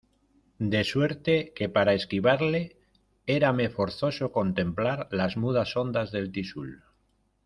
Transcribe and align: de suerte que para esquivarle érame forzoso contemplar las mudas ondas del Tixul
de 0.57 0.83
suerte 0.83 1.53
que 1.55 1.69
para 1.75 1.93
esquivarle 1.93 2.61
érame 3.27 3.69
forzoso 3.69 4.31
contemplar 4.31 5.07
las 5.11 5.37
mudas 5.37 5.75
ondas 5.77 6.11
del 6.11 6.31
Tixul 6.31 6.71